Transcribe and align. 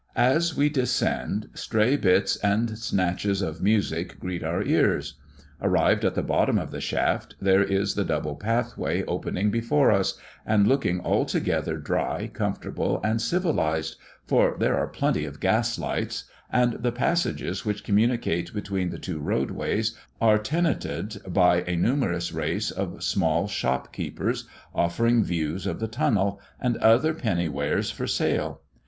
As 0.15 0.57
we 0.57 0.67
descend, 0.67 1.49
stray 1.53 1.95
bits 1.95 2.35
and 2.37 2.75
snatches 2.75 3.43
of 3.43 3.61
music 3.61 4.19
greet 4.19 4.43
our 4.43 4.63
ears. 4.63 5.19
Arrived 5.61 6.03
at 6.03 6.15
the 6.15 6.23
bottom 6.23 6.57
of 6.57 6.71
the 6.71 6.81
shaft, 6.81 7.35
there 7.39 7.61
is 7.63 7.93
the 7.93 8.03
double 8.03 8.35
pathway 8.35 9.03
opening 9.03 9.51
before 9.51 9.91
us, 9.91 10.17
and 10.43 10.65
looking 10.67 11.01
altogether 11.01 11.77
dry, 11.77 12.25
comfortable, 12.25 12.99
and 13.03 13.21
civilised, 13.21 13.95
for 14.25 14.55
there 14.57 14.75
are 14.75 14.87
plenty 14.87 15.23
of 15.23 15.39
gas 15.39 15.77
lights; 15.77 16.23
and 16.51 16.81
the 16.81 16.91
passages 16.91 17.63
which 17.63 17.83
communicate 17.83 18.55
between 18.55 18.89
the 18.89 18.97
two 18.97 19.19
roadways, 19.19 19.95
are 20.19 20.39
tenanted 20.39 21.21
by 21.27 21.57
a 21.67 21.75
numerous 21.75 22.31
race 22.31 22.71
of 22.71 23.03
small 23.03 23.47
shop 23.47 23.93
keepers, 23.93 24.47
offering 24.73 25.23
views 25.23 25.67
of 25.67 25.79
the 25.79 25.87
tunnel, 25.87 26.39
and 26.59 26.75
other 26.77 27.13
penny 27.13 27.47
wares 27.47 27.91
for 27.91 28.07
sale. 28.07 28.61